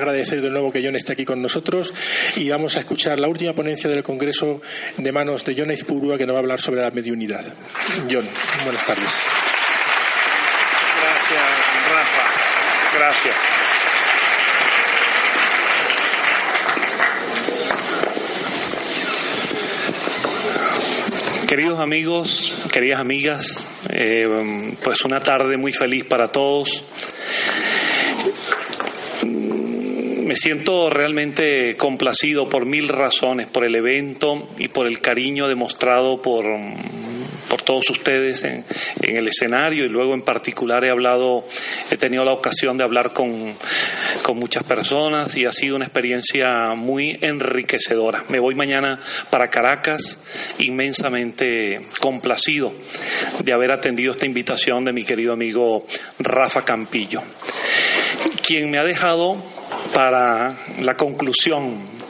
[0.00, 1.92] Agradecer de nuevo que John esté aquí con nosotros
[2.34, 4.62] y vamos a escuchar la última ponencia del Congreso
[4.96, 7.44] de manos de John Eizpurua que nos va a hablar sobre la mediunidad.
[8.10, 8.26] John,
[8.64, 9.10] buenas tardes.
[11.02, 11.42] Gracias,
[11.92, 12.30] Rafa.
[12.96, 13.36] Gracias.
[21.46, 26.86] Queridos amigos, queridas amigas, eh, pues una tarde muy feliz para todos.
[30.30, 36.22] Me siento realmente complacido por mil razones, por el evento y por el cariño demostrado
[36.22, 36.44] por,
[37.48, 38.64] por todos ustedes en,
[39.02, 41.44] en, el escenario y luego en particular he hablado,
[41.90, 43.52] he tenido la ocasión de hablar con,
[44.22, 48.22] con muchas personas y ha sido una experiencia muy enriquecedora.
[48.28, 49.00] Me voy mañana
[49.30, 50.22] para Caracas
[50.60, 52.72] inmensamente complacido
[53.42, 55.88] de haber atendido esta invitación de mi querido amigo
[56.20, 57.20] Rafa Campillo,
[58.46, 59.42] quien me ha dejado
[59.92, 62.00] para la conclusión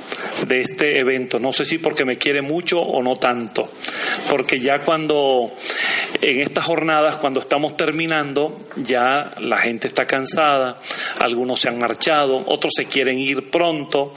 [0.46, 1.38] de este evento.
[1.38, 3.70] No sé si porque me quiere mucho o no tanto,
[4.28, 5.52] porque ya cuando
[6.20, 10.80] en estas jornadas, cuando estamos terminando, ya la gente está cansada,
[11.18, 14.12] algunos se han marchado, otros se quieren ir pronto,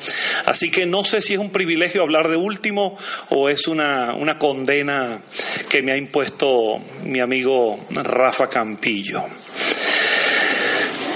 [0.46, 2.98] así que no sé si es un privilegio hablar de último
[3.30, 5.22] o es una, una condena
[5.70, 9.24] que me ha impuesto mi amigo Rafa Campillo.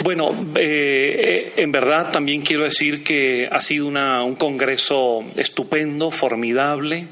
[0.08, 7.10] Bueno, eh, en verdad también quiero decir que ha sido una, un congreso estupendo, formidable,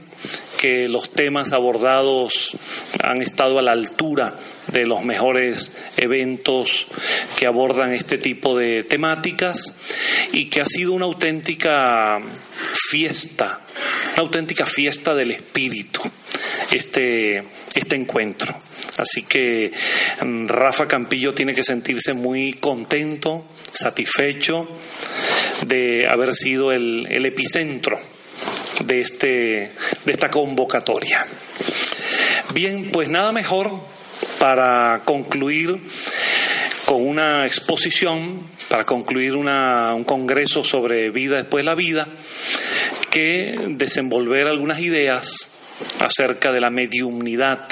[0.58, 2.56] que los temas abordados
[3.04, 4.38] han estado a la altura
[4.72, 6.88] de los mejores eventos
[7.38, 9.76] que abordan este tipo de temáticas
[10.32, 12.22] y que ha sido una auténtica
[12.90, 13.60] fiesta,
[14.14, 16.00] una auténtica fiesta del espíritu,
[16.72, 18.56] este, este encuentro.
[18.98, 19.72] Así que
[20.48, 24.68] Rafa Campillo tiene que sentirse muy contento, satisfecho
[25.66, 28.00] de haber sido el, el epicentro
[28.86, 29.28] de, este,
[30.06, 31.26] de esta convocatoria.
[32.54, 33.72] Bien, pues nada mejor
[34.40, 35.76] para concluir
[36.86, 42.08] con una exposición, para concluir una, un congreso sobre vida después de la vida,
[43.10, 45.55] que desenvolver algunas ideas
[46.00, 47.68] acerca de la mediumnidad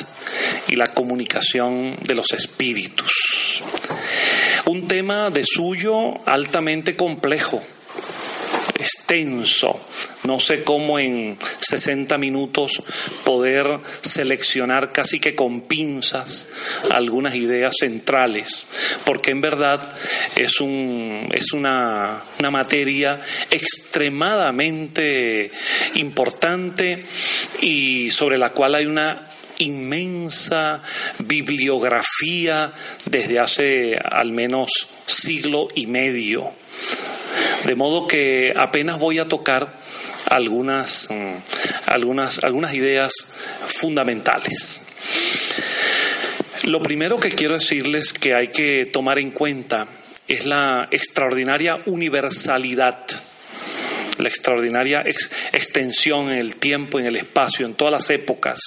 [0.68, 3.64] y la comunicación de los espíritus.
[4.66, 7.62] Un tema de suyo altamente complejo,
[8.76, 9.82] extenso.
[10.24, 12.82] No sé cómo en 60 minutos
[13.24, 16.50] poder seleccionar casi que con pinzas
[16.92, 18.68] algunas ideas centrales,
[19.04, 19.96] porque en verdad
[20.36, 23.20] es, un, es una, una materia
[23.50, 25.52] extremadamente
[25.96, 27.04] importante
[27.62, 30.82] y sobre la cual hay una inmensa
[31.20, 32.74] bibliografía
[33.06, 34.70] desde hace al menos
[35.06, 36.52] siglo y medio.
[37.66, 39.74] De modo que apenas voy a tocar
[40.30, 41.10] algunas,
[41.86, 43.14] algunas, algunas ideas
[43.68, 44.82] fundamentales.
[46.64, 49.88] Lo primero que quiero decirles que hay que tomar en cuenta
[50.28, 53.06] es la extraordinaria universalidad
[54.20, 58.60] la extraordinaria ex extensión en el tiempo, en el espacio, en todas las épocas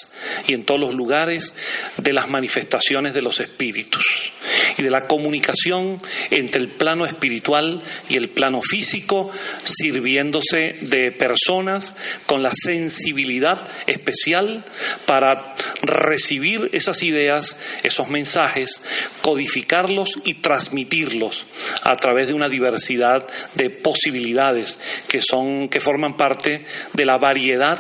[0.46, 1.54] y en todos los lugares
[1.96, 4.32] de las manifestaciones de los espíritus
[4.78, 6.00] y de la comunicación
[6.30, 9.30] entre el plano espiritual y el plano físico,
[9.62, 11.94] sirviéndose de personas
[12.26, 14.64] con la sensibilidad especial
[15.06, 18.80] para recibir esas ideas, esos mensajes,
[19.22, 21.46] codificarlos y transmitirlos
[21.82, 24.78] a través de una diversidad de posibilidades
[25.08, 27.78] que son que forman parte de la variedad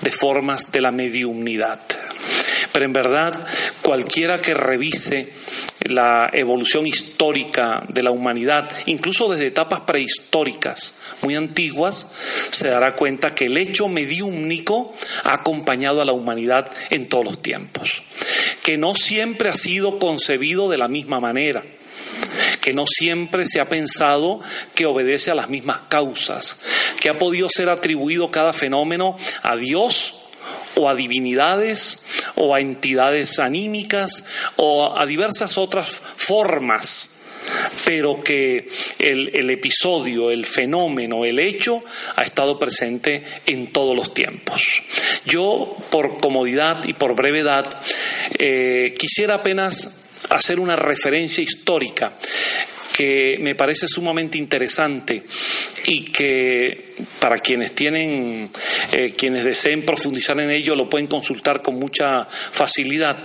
[0.00, 1.80] de formas de la mediumnidad.
[2.72, 3.32] Pero en verdad,
[3.82, 5.32] cualquiera que revise
[5.88, 12.06] la evolución histórica de la humanidad, incluso desde etapas prehistóricas muy antiguas,
[12.50, 14.94] se dará cuenta que el hecho mediúmnico
[15.24, 18.02] ha acompañado a la humanidad en todos los tiempos,
[18.62, 21.62] que no siempre ha sido concebido de la misma manera.
[22.60, 24.40] Que no siempre se ha pensado
[24.74, 26.58] que obedece a las mismas causas,
[26.98, 30.26] que ha podido ser atribuido cada fenómeno a Dios
[30.74, 31.98] o a divinidades
[32.36, 34.24] o a entidades anímicas
[34.56, 37.10] o a diversas otras formas
[37.84, 38.68] pero que
[38.98, 41.82] el, episodio, el fenómeno, el hecho
[42.16, 44.82] ha estado presente en todos los tiempos.
[45.24, 47.80] Yo, por comodidad y por brevedad,
[48.38, 52.14] eh, quisiera apenas hacer una referencia histórica
[52.96, 55.22] que me parece sumamente interesante
[55.86, 58.50] y que para quienes tienen,
[58.92, 63.16] eh, quienes deseen profundizar en ello, lo pueden consultar con mucha facilidad.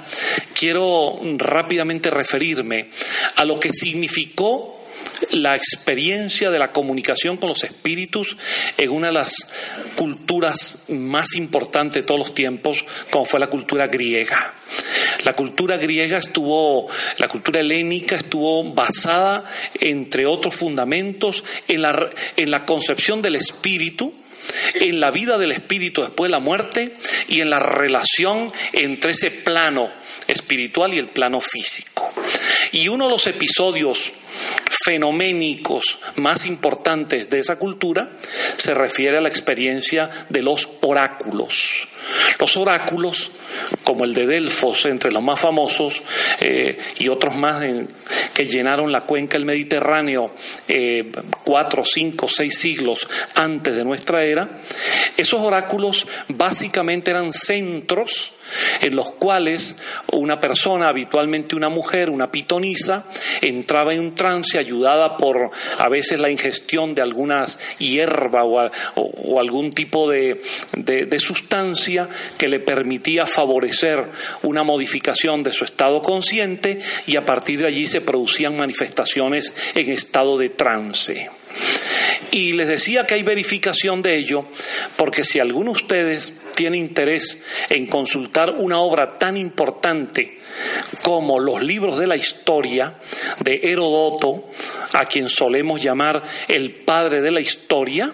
[0.54, 2.90] Quiero rápidamente referirme
[3.36, 4.78] a lo que significó
[5.32, 8.36] la experiencia de la comunicación con los espíritus
[8.78, 9.36] en una de las
[9.96, 14.54] culturas más importantes de todos los tiempos, como fue la cultura griega.
[15.24, 19.44] La cultura griega estuvo, la cultura helénica estuvo basada,
[19.80, 24.14] entre otros fundamentos, en la, en la concepción del espíritu,
[24.76, 26.98] en la vida del espíritu después de la muerte
[27.28, 29.92] y en la relación entre ese plano
[30.28, 32.12] espiritual y el plano físico.
[32.72, 34.14] Y uno de los episodios
[34.84, 38.12] fenoménicos más importantes de esa cultura
[38.58, 41.88] se refiere a la experiencia de los oráculos.
[42.40, 43.32] Los oráculos,
[43.84, 46.02] como el de Delfos, entre los más famosos,
[46.40, 47.64] eh, y otros más
[48.34, 50.32] que llenaron la cuenca del Mediterráneo
[50.68, 51.12] eh,
[51.52, 53.06] cuatro, cinco, seis siglos
[53.36, 54.62] antes de nuestra era,
[55.18, 58.36] esos oráculos básicamente eran centros
[58.80, 59.76] en los cuales
[60.14, 63.06] una persona, habitualmente una mujer, una pitonisa,
[63.42, 69.72] entraba en un trance ayudada por a veces la ingestión de algunas hierba o, algún
[69.72, 70.42] tipo de,
[70.74, 72.08] de sustancia
[72.38, 74.06] que le permitía favorecer
[74.44, 79.92] una modificación de su estado consciente y a partir de allí se producían manifestaciones en
[79.92, 81.41] estado de trance.
[82.32, 84.48] Y les decía que hay verificación de ello,
[84.96, 90.38] porque si alguno de ustedes tiene interés en consultar una obra tan importante
[91.02, 92.96] como los libros de la historia
[93.40, 94.50] de Herodoto,
[94.94, 98.14] a quien solemos llamar el padre de la historia,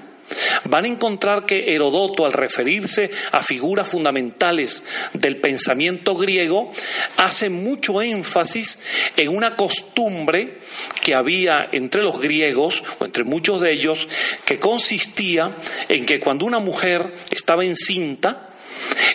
[0.69, 4.83] van a encontrar que Herodoto, al referirse a figuras fundamentales
[5.13, 6.71] del pensamiento griego,
[7.17, 8.79] hace mucho énfasis
[9.15, 10.59] en una costumbre
[11.01, 14.07] que había entre los griegos, o entre muchos de ellos,
[14.45, 15.55] que consistía
[15.87, 18.47] en que cuando una mujer estaba encinta,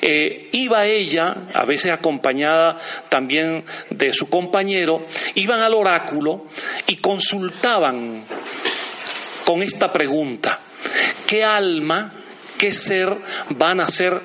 [0.00, 2.78] eh, iba ella, a veces acompañada
[3.08, 6.46] también de su compañero, iban al oráculo
[6.86, 8.24] y consultaban
[9.44, 10.61] con esta pregunta,
[11.26, 12.12] ¿qué alma,
[12.58, 13.16] qué ser
[13.50, 14.20] van a ser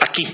[0.00, 0.26] aquí?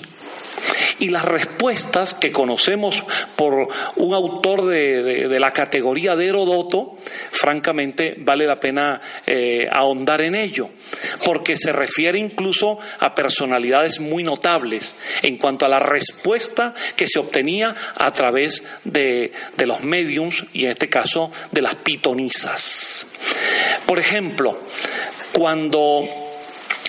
[0.98, 3.04] Y las respuestas que conocemos
[3.37, 6.96] por un autor de, la categoría de Herodoto,
[7.31, 10.70] francamente vale la pena eh, ahondar en ello,
[11.25, 17.19] porque se refiere incluso a personalidades muy notables en cuanto a la respuesta que se
[17.19, 23.06] obtenía a través de, de los mediums y en este caso de las pitonisas.
[23.84, 24.58] Por ejemplo,
[25.37, 26.09] cuando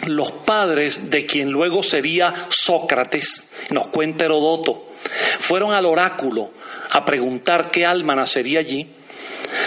[0.05, 4.85] los padres de quien luego sería Sócrates, nos cuenta Herodoto,
[5.39, 6.51] fueron al oráculo
[6.91, 8.87] a preguntar qué alma nacería allí,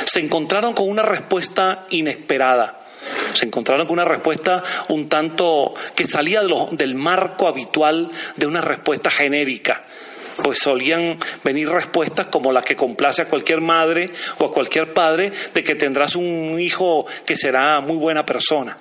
[0.06, 2.78] se encontraron con una respuesta inesperada.
[3.34, 6.40] Se encontraron con una respuesta un tanto que salía
[6.70, 9.84] del marco habitual de una respuesta genérica
[10.42, 15.32] pues solían venir respuestas como las que complace a cualquier madre o a cualquier padre
[15.52, 18.76] de que tendrás un hijo que será muy buena persona.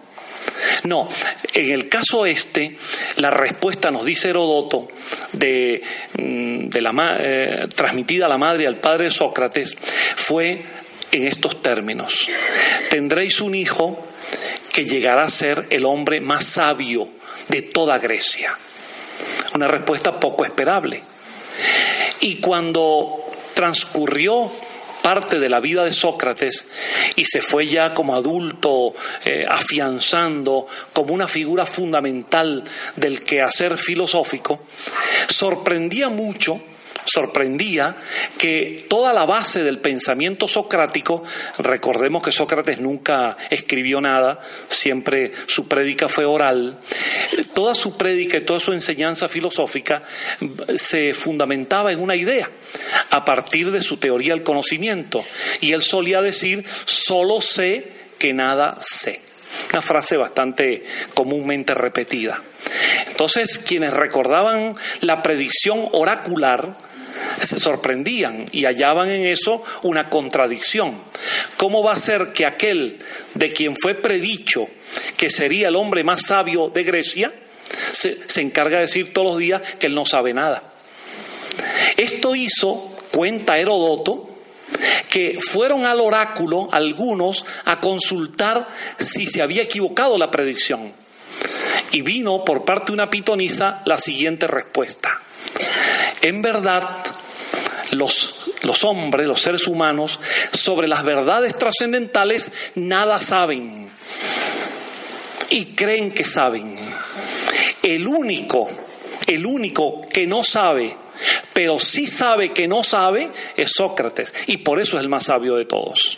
[0.84, 1.08] No,
[1.54, 2.76] en el caso este,
[3.18, 4.88] la respuesta nos dice Herodoto,
[5.34, 5.82] de,
[6.18, 9.78] mm, la, eh, transmitida a la madre al padre Sócrates,
[10.16, 10.64] fue
[11.12, 12.28] en estos términos.
[12.90, 14.08] Tendréis un hijo
[14.72, 17.10] que llegará a ser el hombre más sabio
[17.48, 18.58] de toda Grecia.
[19.56, 21.02] Una respuesta poco esperable.
[22.22, 24.52] Y cuando transcurrió
[25.02, 26.66] parte de la vida de Sócrates
[27.16, 28.94] y se fue ya como adulto
[29.26, 32.64] eh, afianzando como una figura fundamental
[32.96, 34.60] del quehacer filosófico,
[35.30, 36.60] sorprendía mucho
[37.12, 37.96] sorprendía
[38.38, 41.24] que toda la base del pensamiento socrático,
[41.58, 46.78] recordemos que Sócrates nunca escribió nada, siempre su prédica fue oral,
[47.54, 50.04] toda su prédica y toda su enseñanza filosófica
[50.76, 52.50] se fundamentaba en una idea
[53.10, 55.26] a partir de su teoría del conocimiento.
[55.62, 59.22] Y él solía decir, solo sé que nada sé.
[59.72, 62.42] Una frase bastante comúnmente repetida.
[63.08, 66.78] Entonces, quienes recordaban la predicción oracular
[67.42, 71.02] se sorprendían y hallaban en eso una contradicción.
[71.58, 73.00] ¿Cómo va a ser que aquel
[73.34, 74.68] de quien fue predicho
[75.18, 77.34] que sería el hombre más sabio de Grecia,
[77.92, 80.64] se, encarga de decir todos los días que él no sabe nada?
[81.98, 84.30] Esto hizo, cuenta Herodoto,
[85.10, 90.94] que fueron al oráculo algunos a consultar si se había equivocado la predicción.
[91.92, 95.20] Y vino por parte de una pitonisa la siguiente respuesta.
[96.22, 97.04] En verdad,
[97.92, 100.20] los, los hombres, los seres humanos,
[100.52, 103.90] sobre las verdades trascendentales nada saben
[105.50, 106.76] y creen que saben.
[107.82, 108.70] El único,
[109.26, 110.96] el único que no sabe,
[111.54, 114.34] pero sí sabe que no sabe, es Sócrates.
[114.48, 116.18] Y por eso es el más sabio de todos.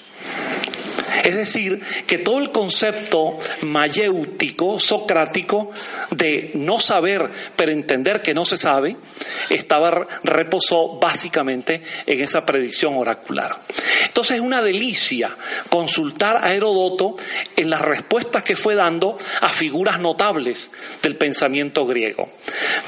[1.23, 5.71] Es decir, que todo el concepto mayéutico, socrático,
[6.09, 8.97] de no saber, pero entender que no se sabe,
[9.49, 13.61] estaba, reposó básicamente en esa predicción oracular.
[14.05, 15.35] Entonces es una delicia
[15.69, 17.15] consultar a Herodoto
[17.55, 22.29] en las respuestas que fue dando a figuras notables del pensamiento griego.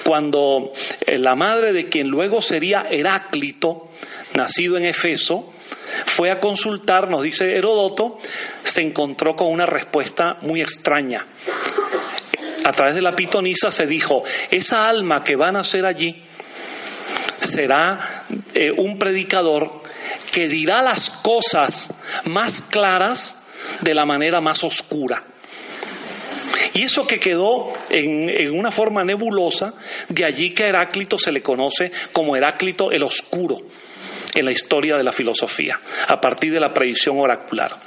[0.04, 0.72] Cuando
[1.06, 3.90] eh, la madre de quien luego sería Heráclito,
[4.34, 5.54] nacido en Efeso,
[6.06, 8.18] fue a consultar, nos dice Herodoto,
[8.64, 11.26] se encontró con una respuesta muy extraña.
[12.66, 16.24] A través de la pitonisa se dijo, esa alma que va a nacer allí
[17.42, 19.82] será eh, un predicador
[20.32, 21.94] que dirá las cosas
[22.26, 23.38] más claras
[23.82, 25.24] de la manera más oscura.
[26.74, 29.74] Y eso que quedó en, en, una forma nebulosa,
[30.10, 33.58] de allí que a Heráclito se le conoce como Heráclito el Oscuro,
[34.36, 37.78] en la historia de la filosofía, a partir de la predicción oracular.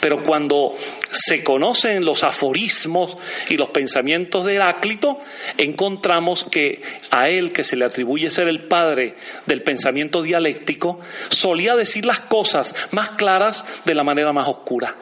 [0.00, 0.74] Pero cuando
[1.10, 3.16] se conocen los aforismos
[3.48, 5.18] y los pensamientos de Heráclito,
[5.56, 9.14] encontramos que a él, que se le atribuye ser el padre
[9.46, 14.94] del pensamiento dialéctico, solía decir las cosas más claras de la manera más oscura.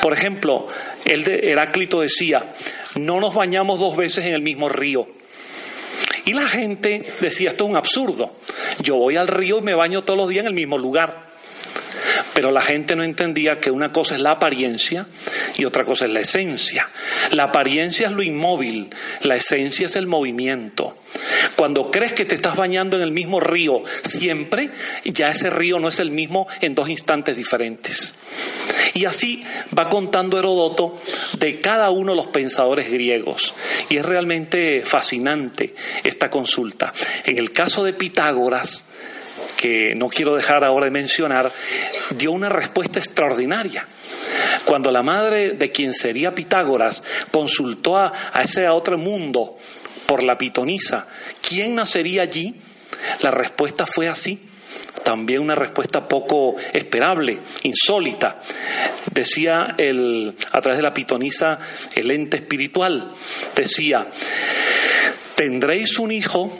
[0.00, 0.66] Por ejemplo,
[1.04, 2.54] el de Heráclito decía,
[2.96, 5.06] no nos bañamos dos veces en el mismo río.
[6.24, 8.34] Y la gente decía, esto es un absurdo.
[8.82, 11.30] Yo voy al río y me baño todos los días en el mismo lugar.
[12.34, 15.06] Pero la gente no entendía que una cosa es la apariencia
[15.56, 16.88] y otra cosa es la esencia.
[17.32, 18.88] La apariencia es lo inmóvil,
[19.22, 20.96] la esencia es el movimiento.
[21.56, 24.70] Cuando crees que te estás bañando en el mismo río siempre,
[25.04, 28.14] ya ese río no es el mismo en dos instantes diferentes.
[28.94, 29.44] Y así
[29.76, 30.96] va contando Herodoto
[31.38, 33.54] de cada uno de los pensadores griegos.
[33.88, 36.92] Y es realmente fascinante esta consulta.
[37.24, 38.84] En el caso de Pitágoras,
[39.56, 41.52] que no quiero dejar ahora de mencionar,
[42.16, 43.86] dio una respuesta extraordinaria.
[44.64, 49.56] Cuando la madre de quien sería Pitágoras consultó a, ese otro mundo
[50.06, 51.06] por la pitonisa,
[51.46, 52.54] ¿quién nacería allí?
[53.22, 54.49] La respuesta fue así.
[55.10, 58.40] También una respuesta poco esperable, insólita.
[59.12, 61.58] Decía el, a través de la pitonisa
[61.96, 63.10] el ente espiritual,
[63.56, 64.08] decía,
[65.34, 66.56] tendréis un hijo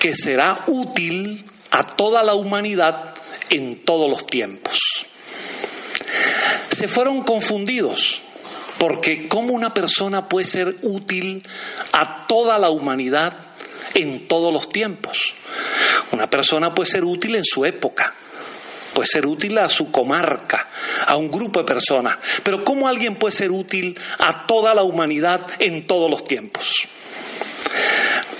[0.00, 3.14] que será útil a toda la humanidad
[3.48, 4.80] en todos los tiempos.
[6.68, 8.22] Se fueron confundidos
[8.76, 11.44] porque ¿cómo una persona puede ser útil
[11.92, 13.36] a toda la humanidad
[13.94, 15.36] en todos los tiempos?
[16.12, 18.14] Una persona puede ser útil en su época,
[18.92, 20.68] puede ser útil a su comarca,
[21.06, 25.46] a un grupo de personas, pero ¿cómo alguien puede ser útil a toda la humanidad
[25.58, 26.86] en todos los tiempos?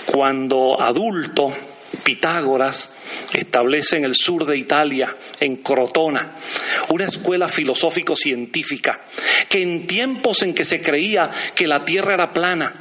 [0.05, 1.51] Cuando adulto,
[2.03, 2.91] Pitágoras
[3.33, 6.35] establece en el sur de Italia, en Crotona,
[6.89, 9.01] una escuela filosófico-científica
[9.49, 12.75] que en tiempos en que se creía que la Tierra era plana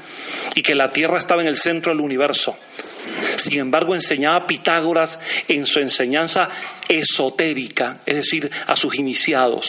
[0.54, 2.58] y que la Tierra estaba en el centro del universo,
[3.36, 5.18] sin embargo, enseñaba Pitágoras
[5.48, 6.48] en su enseñanza
[6.88, 9.66] esotérica, es decir, a sus iniciados.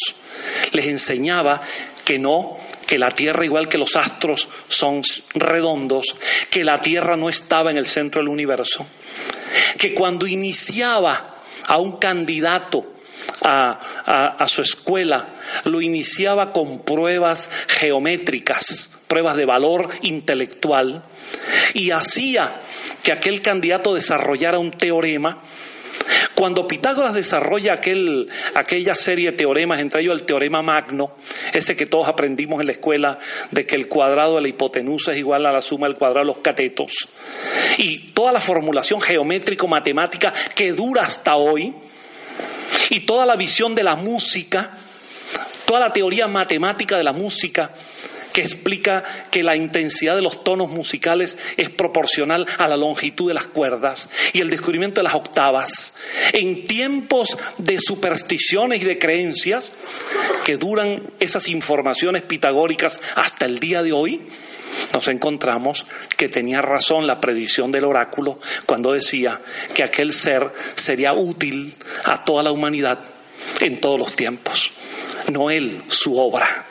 [0.71, 1.61] Les enseñaba
[2.03, 5.01] que no, que la Tierra, igual que los astros, son
[5.33, 6.15] redondos,
[6.49, 8.85] que la Tierra no estaba en el centro del universo,
[9.77, 12.93] que cuando iniciaba a un candidato
[13.43, 15.33] a, a, su escuela,
[15.65, 21.03] lo iniciaba con pruebas geométricas, pruebas de valor intelectual,
[21.75, 22.61] y hacía
[23.03, 25.39] que aquel candidato desarrollara un teorema.
[26.33, 31.15] Cuando Pitágoras desarrolla aquel, aquella serie de teoremas, entre ellos el teorema magno,
[31.53, 33.19] ese que todos aprendimos en la escuela,
[33.51, 36.33] de que el cuadrado de la hipotenusa es igual a la suma del cuadrado de
[36.33, 37.07] los catetos,
[37.77, 41.71] y toda la formulación geométrico-matemática que dura hasta hoy,
[42.89, 44.71] y toda la visión de la música,
[45.67, 47.71] toda la teoría matemática de la música
[48.33, 53.35] que explica que la intensidad de los tonos musicales es proporcional a la longitud de
[53.35, 55.93] las cuerdas y el descubrimiento de las octavas.
[56.33, 59.71] En tiempos de supersticiones y de creencias
[60.43, 64.21] que duran esas informaciones pitagóricas hasta el día de hoy,
[64.93, 65.85] nos encontramos
[66.17, 69.41] que tenía razón la predicción del oráculo cuando decía
[69.73, 71.75] que aquel ser sería útil
[72.05, 72.99] a toda la humanidad
[73.61, 74.71] en todos los tiempos.
[75.31, 76.65] No él, su obra.